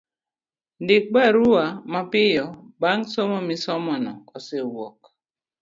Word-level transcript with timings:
Ndik 0.83 1.05
barua 1.13 1.65
mapiyo 1.93 2.45
bang' 2.81 3.05
somo 3.13 3.37
misomono 3.47 4.11
osewuok 4.37 4.97